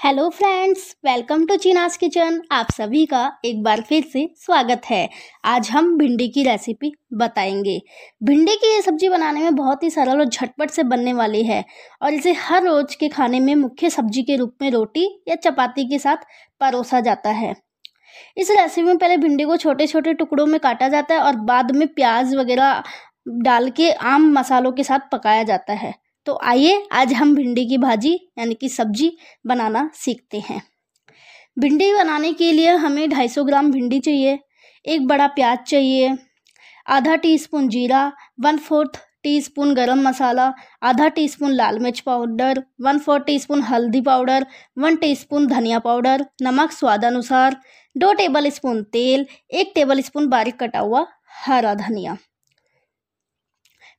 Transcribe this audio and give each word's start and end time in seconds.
Hello 0.00 0.28
friends 0.28 0.96
welcome 1.04 1.44
to 1.46 1.56
Cheena's 1.56 1.96
kitchen 1.96 2.40
आप 2.52 2.70
सभी 2.70 3.04
का 3.06 3.40
एक 3.44 3.62
बार 3.62 3.80
फिर 3.80 4.04
से 4.04 4.34
स्वागत 4.36 4.82
है। 4.86 5.08
आज 5.44 5.70
हम 5.70 5.98
भिंडी 5.98 6.28
की 6.28 6.42
रेसिपी 6.42 6.92
बताएँगे। 7.12 7.82
भिंडी 8.22 8.54
की 8.54 8.74
ये 8.74 8.82
सब्ज़ी 8.82 9.08
बनाने 9.08 9.40
में 9.40 9.54
बहुत 9.54 9.82
ही 9.82 9.90
सरल 9.90 10.18
और 10.18 10.24
झटपट 10.24 10.70
से 10.70 10.82
बनने 10.82 11.12
वाली 11.12 11.42
है 11.44 11.64
और 12.02 12.14
इसे 12.14 12.32
हर 12.32 12.62
रोज 12.62 12.94
के 12.94 13.08
खाने 13.08 13.40
में 13.40 13.54
मुख्य 13.54 13.90
सब्ज़ी 13.90 14.22
के 14.22 14.36
रूप 14.36 14.54
में 14.62 14.70
रोटी 14.70 15.24
या 15.28 15.34
चपाती 15.34 15.84
के 15.84 15.98
साथ 15.98 16.24
परोसा 16.60 17.00
जाता 17.00 17.30
है। 17.30 17.54
इस 18.36 18.50
रेसिपी 18.50 18.86
में 18.86 18.98
पहले 18.98 19.16
भिंडी 19.16 19.44
को 19.44 19.56
छोटे 19.56 19.86
छोटे 19.86 20.14
टुकड़ों 20.14 20.46
में 20.46 20.60
काटा 20.60 20.88
जाता 20.88 21.14
है 21.14 21.20
और 21.20 21.36
बाद 21.36 21.76
में 21.76 21.86
प्याज 21.88 22.34
वगैरह 22.34 22.82
डाल 23.28 23.70
के 23.70 23.92
आम 23.92 24.32
मसालों 24.32 24.72
के 24.72 24.84
साथ 24.84 24.98
पकाया 25.12 25.42
जाता 25.42 25.72
है। 25.72 26.05
तो 26.26 26.38
आइए 26.42 26.82
आज 26.92 27.12
हम 27.12 27.34
भिंडी 27.34 27.64
की 27.66 27.76
भाजी 27.78 28.12
यानी 28.38 28.54
कि 28.54 28.68
सब्ज़ी 28.68 29.10
बनाना 29.46 29.90
सीखते 29.94 30.38
हैं। 30.40 30.60
भिंडी 31.58 31.92
बनाने 31.94 32.32
के 32.32 32.50
लिए 32.52 32.70
हमें 32.76 33.08
250 33.10 33.44
ग्राम 33.44 33.70
भिंडी 33.72 34.00
चाहिए, 34.00 34.38
एक 34.84 35.06
बड़ा 35.06 35.26
प्याज 35.26 35.58
चाहिए, 35.66 36.16
आधा 36.88 37.16
टीस्पून 37.16 37.68
जीरा, 37.68 38.10
वन 38.40 38.58
फोर्थ 38.58 39.00
टी 39.22 39.40
स्पून 39.40 39.74
गर्म 39.74 40.02
मसाला, 40.08 40.50
आधा 40.82 41.08
टीस्पून 41.08 41.52
लाल 41.52 41.78
मिर्च 41.78 42.00
पाउडर, 42.00 42.62
वन 42.80 42.98
फोर्थ 42.98 43.24
टीस्पून 43.26 43.62
हल्दी 43.62 44.00
पाउडर, 44.00 44.46
वन 44.76 44.96
टीस्पून 44.96 45.46
धनिया 45.46 45.78
पाउडर, 45.78 46.24
नमक 46.42 46.72
स्वादानुसार 46.72 47.56
दो 47.96 48.12
टेबल 48.12 48.48
स्पून 48.50 48.82
तेल, 48.82 49.24
एक 49.50 49.72
टेबल 49.74 50.00
स्पून 50.00 50.28
बारीक 50.28 50.60
कटा 50.60 50.78
हुआ 50.80 51.04
हरा 51.46 51.74
धनिया। 51.76 52.16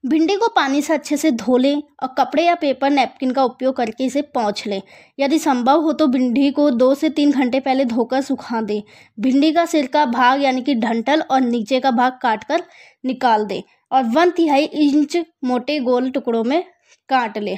भिंडी 0.07 0.35
को 0.35 0.47
पानी 0.47 0.81
से 0.81 0.93
अच्छे 0.93 1.17
से 1.17 1.29
धो 1.31 1.57
लें 1.57 1.75
और 1.75 2.07
कपड़े 2.17 2.43
या 2.43 2.53
पेपर 2.55 2.89
नैपकिन 2.89 3.31
का 3.31 3.43
उपयोग 3.43 3.75
करके 3.75 4.05
इसे 4.05 4.21
पहुँच 4.35 4.63
लें। 4.67 4.81
यदि 5.19 5.39
संभव 5.39 5.81
हो 5.81 5.93
तो 5.93 6.07
भिंडी 6.07 6.49
को 6.51 6.69
दो 6.71 6.93
से 6.95 7.09
तीन 7.09 7.31
घंटे 7.31 7.59
पहले 7.59 7.85
धोकर 7.85 8.21
सुखा 8.21 8.61
दें। 8.61 8.81
भिंडी 9.17 9.51
का 9.51 9.65
सिर 9.65 9.87
का 9.87 10.05
भाग 10.07 10.43
यानी 10.43 10.61
कि 10.61 10.75
ढंटल 10.75 11.21
और 11.21 11.41
नीचे 11.41 11.79
का 11.79 11.91
भाग 11.91 12.19
काट 12.21 12.43
कर 12.43 12.63
निकाल 13.05 13.45
दें 13.45 13.61
और 13.91 14.03
वन 14.05 14.31
तिहाई 14.31 14.63
इंच 14.65 15.17
मोटे 15.43 15.79
गोल 15.79 16.09
टुकड़ों 16.11 16.43
में 16.43 16.63
काट 17.09 17.37
लें। 17.37 17.57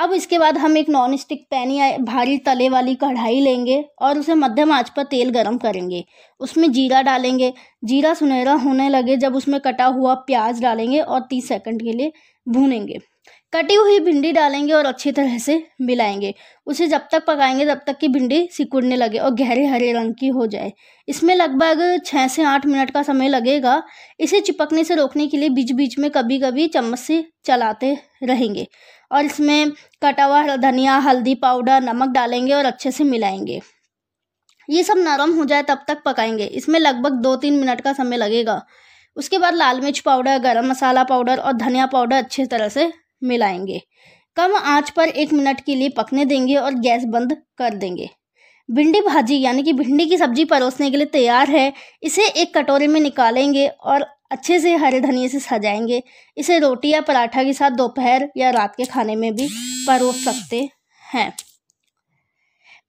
अब 0.00 0.12
इसके 0.12 0.38
बाद 0.38 0.58
हम 0.58 0.76
एक 0.76 0.88
नॉन 0.88 1.16
स्टिक 1.16 1.46
पैन 1.50 1.70
या 1.70 1.96
भारी 1.98 2.36
तले 2.38 2.68
वाली 2.68 2.94
कढ़ाई 2.94 3.40
लेंगे 3.40 3.84
और 3.98 4.18
उसे 4.18 4.34
मध्यम 4.34 4.72
आँच 4.72 4.90
पर 4.90 5.02
तेल 5.04 5.30
गरम 5.30 5.58
करेंगे। 5.58 6.04
उसमें 6.40 6.70
जीरा 6.72 7.02
डालेंगे। 7.02 7.52
जीरा 7.84 8.14
सुनहरा 8.14 8.54
होने 8.54 8.88
लगे 8.88 9.16
जब 9.16 9.36
उसमें 9.36 9.60
कटा 9.60 9.86
हुआ 9.86 10.14
प्याज 10.14 10.62
डालेंगे 10.62 11.00
और 11.00 11.20
तीस 11.20 11.48
सेकंड 11.48 11.82
के 11.82 11.92
लिए 11.92 12.12
भूनेंगे। 12.46 12.98
कटी 13.52 13.74
हुई 13.74 13.98
भिंडी 14.00 14.30
डालेंगे 14.32 14.72
और 14.72 14.86
अच्छी 14.86 15.10
तरह 15.12 15.38
से 15.38 15.62
मिलाएँगे। 15.80 16.32
उसे 16.66 16.86
जब 16.86 17.00
तक 17.12 17.24
पकाएँगे, 17.26 17.64
तब 17.66 17.80
तक 17.86 17.98
कि 17.98 18.08
भिंडी 18.08 18.48
सिकुड़ने 18.52 18.96
लगे 18.96 19.18
और 19.18 19.34
गहरे 19.34 19.64
हरे 19.66 19.92
रंग 19.92 20.14
की 20.14 20.28
हो 20.28 20.46
जाए। 20.46 20.72
इसमें 21.08 21.34
लगभग 21.34 22.00
छः 22.06 22.26
से 22.28 22.42
आठ 22.42 22.66
मिनट 22.66 22.90
का 22.90 23.02
समय 23.02 23.28
लगेगा। 23.28 23.82
इसे 24.20 24.40
चिपकने 24.40 24.84
से 24.84 24.94
रोकने 24.94 25.26
के 25.26 25.36
लिए 25.36 25.48
बीच 25.48 25.72
बीच 25.72 25.98
में 25.98 26.10
कभी 26.10 26.38
कभी 26.38 26.66
चम्मच 26.68 26.98
से 26.98 27.24
चलाते 27.44 27.96
रहेंगे 28.22 28.66
और 29.10 29.24
इसमें 29.24 29.70
कटा 30.02 30.24
हुआ 30.24 30.56
धनिया, 30.56 30.96
हल्दी 30.98 31.34
पाउडर, 31.34 31.80
नमक 31.80 32.08
डालेंगे 32.08 32.54
और 32.54 32.64
अच्छे 32.64 32.90
से 32.90 33.04
मिलाएँगे। 33.04 33.60
ये 34.68 34.82
सब 34.82 34.98
नरम 34.98 35.36
हो 35.36 35.44
जाए 35.44 35.62
तब 35.62 35.84
तक 35.88 36.02
पकाएँगे। 36.04 36.44
इसमें 36.44 36.80
लगभग 36.80 37.20
दो 37.22 37.36
तीन 37.36 37.54
मिनट 37.54 37.80
का 37.80 37.92
समय 37.92 38.16
लगेगा। 38.16 38.60
उसके 39.16 39.38
बाद 39.38 39.54
लाल 39.54 39.80
मिर्च 39.80 39.98
पाउडर, 40.00 40.38
गरम 40.38 40.66
मसाला 40.66 41.04
पाउडर 41.04 41.38
और 41.38 41.52
धनिया 41.52 41.86
पाउडर 41.86 42.16
अच्छी 42.16 42.46
तरह 42.46 42.68
से 42.68 42.90
मिलाएँगे। 43.24 43.80
कम 44.36 44.54
आँच 44.56 44.90
पर 44.90 45.08
एक 45.08 45.32
मिनट 45.32 45.60
के 45.60 45.74
लिए 45.74 45.88
पकने 45.88 46.24
देंगे 46.24 46.54
और 46.54 46.74
गैस 46.74 47.04
बंद 47.04 47.36
कर 47.58 47.74
देंगे। 47.74 48.08
भिंडी 48.68 49.00
भाजी 49.00 49.40
यानी 49.40 49.62
कि 49.62 49.72
भिंडी 49.72 50.06
की 50.06 50.16
सब्ज़ी 50.18 50.44
परोसने 50.44 50.90
के 50.90 50.96
लिए 50.96 51.06
तैयार 51.06 51.50
है। 51.50 51.72
इसे 52.02 52.28
एक 52.32 52.56
कटोरे 52.56 52.86
में 52.86 53.00
निकालेंगे 53.00 53.66
और 53.66 54.06
अच्छे 54.30 54.58
से 54.60 54.74
हरे 54.76 55.00
धनिए 55.00 55.28
से 55.28 55.38
सजाएँगे। 55.40 56.02
इसे 56.36 56.58
रोटी 56.58 56.90
या 56.90 57.00
पराठा 57.00 57.42
के 57.42 57.52
साथ 57.52 57.70
दोपहर 57.70 58.28
या 58.36 58.50
रात 58.50 58.76
के 58.76 58.84
खाने 58.84 59.16
में 59.16 59.32
भी 59.34 59.48
परोस 59.86 60.24
सकते 60.24 60.68
हैं। 61.02 61.32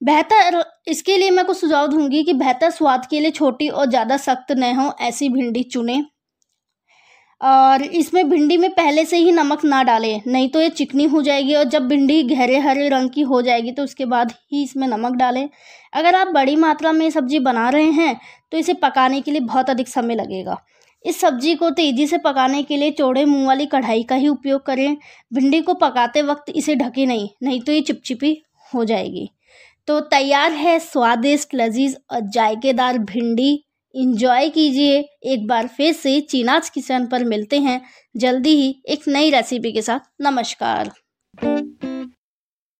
बेहतर 0.00 0.64
इसके 0.88 1.16
लिए 1.18 1.30
मैं 1.30 1.44
कुछ 1.44 1.56
सुझाव 1.56 1.86
दूँगी 1.86 2.22
कि 2.24 2.32
बेहतर 2.32 2.70
स्वाद 2.70 3.06
के 3.06 3.20
लिए 3.20 3.30
छोटी 3.30 3.68
और 3.68 3.86
ज़्यादा 3.86 4.16
सख्त 4.16 4.52
न 4.52 4.74
हो 4.76 4.90
ऐसी 5.00 5.28
भिंडी 5.28 5.62
चुनें। 5.62 6.04
और 7.44 7.82
इसमें 7.82 8.28
भिंडी 8.28 8.56
में 8.56 8.70
पहले 8.72 9.04
से 9.04 9.16
ही 9.16 9.32
नमक 9.32 9.64
ना 9.64 9.82
डालें, 9.84 10.20
नहीं 10.26 10.48
तो 10.48 10.60
ये 10.60 10.68
चिकनी 10.70 11.04
हो 11.06 11.22
जाएगी 11.22 11.54
और 11.54 11.64
जब 11.66 11.88
भिंडी 11.88 12.22
गहरे 12.24 12.58
हरे 12.58 12.88
रंग 12.88 13.10
की 13.10 13.22
हो 13.22 13.40
जाएगी 13.42 13.72
तो 13.72 13.82
उसके 13.84 14.04
बाद 14.06 14.32
ही 14.52 14.62
इसमें 14.62 14.86
नमक 14.88 15.16
डालें। 15.16 15.48
अगर 15.92 16.14
आप 16.14 16.28
बड़ी 16.28 16.56
मात्रा 16.56 16.92
में 16.92 17.08
सब्ज़ी 17.10 17.38
बना 17.40 17.68
रहे 17.70 17.90
हैं 17.92 18.16
तो 18.52 18.58
इसे 18.58 18.74
पकाने 18.74 19.20
के 19.20 19.30
लिए 19.30 19.40
बहुत 19.42 19.70
अधिक 19.70 19.88
समय 19.88 20.14
लगेगा। 20.14 20.56
इस 21.04 21.20
सब्ज़ी 21.20 21.54
को 21.54 21.70
तेज़ी 21.72 22.06
से 22.06 22.18
पकाने 22.18 22.62
के 22.62 22.76
लिए 22.76 22.90
चौड़े 22.92 23.24
मुँह 23.24 23.46
वाली 23.46 23.66
कढ़ाई 23.66 24.02
का 24.02 24.14
ही 24.14 24.28
उपयोग 24.28 24.64
करें। 24.66 24.96
भिंडी 25.32 25.60
को 25.60 25.74
पकाते 25.74 26.22
वक्त 26.22 26.52
इसे 26.54 26.74
ढके 26.76 27.06
नहीं 27.06 27.28
नहीं 27.42 27.60
तो 27.60 27.72
ये 27.72 27.80
चिपचिपी 27.82 28.36
हो 28.70 28.84
जाएगी। 28.84 29.28
तो 29.88 30.00
तैयार 30.02 30.52
है 30.52 30.78
स्वादिष्ट 30.80 31.54
लजीज 31.54 31.96
और 32.10 32.20
जायकेदार 32.28 32.98
भिंडी। 33.00 33.64
इंजॉय 33.94 34.48
कीजिए। 34.48 34.98
एक 35.24 35.46
बार 35.46 35.66
फिर 35.66 35.92
से 35.92 36.20
चीनाज 36.20 36.68
किचन 36.68 37.06
पर 37.06 37.24
मिलते 37.24 37.60
हैं। 37.60 37.80
जल्दी 38.16 38.50
ही 38.50 38.74
एक 38.88 39.08
नई 39.08 39.30
रेसिपी 39.30 39.72
के 39.72 39.82
साथ। 39.82 40.00
नमस्कार। 40.20 40.92